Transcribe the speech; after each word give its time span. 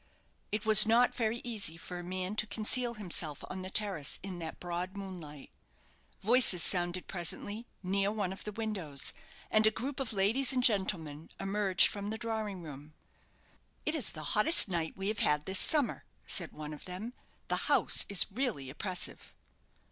It 0.51 0.65
was 0.65 0.87
not 0.87 1.13
very 1.13 1.41
easy 1.43 1.77
for 1.77 1.99
a 1.99 2.03
man 2.03 2.35
to 2.37 2.47
conceal 2.47 2.95
himself 2.95 3.43
on 3.51 3.61
the 3.61 3.69
terrace 3.69 4.19
in 4.23 4.39
that 4.39 4.59
broad 4.59 4.97
moonlight. 4.97 5.51
Voices 6.21 6.63
sounded 6.63 7.05
presently, 7.05 7.67
near 7.83 8.11
one 8.11 8.33
of 8.33 8.43
the 8.43 8.51
windows; 8.51 9.13
and 9.51 9.67
a 9.67 9.69
group 9.69 9.99
of 9.99 10.11
ladies 10.11 10.53
and 10.53 10.63
gentlemen 10.63 11.29
emerged 11.39 11.85
from 11.85 12.09
the 12.09 12.17
drawing 12.17 12.63
room. 12.63 12.95
"It 13.85 13.93
is 13.93 14.13
the 14.13 14.23
hottest 14.33 14.67
night 14.67 14.97
we 14.97 15.09
have 15.09 15.19
had 15.19 15.45
this 15.45 15.59
summer," 15.59 16.03
said 16.25 16.51
one 16.51 16.73
of 16.73 16.85
them. 16.85 17.13
"The 17.49 17.57
house 17.69 18.07
is 18.09 18.25
really 18.31 18.71
oppressive." 18.71 19.35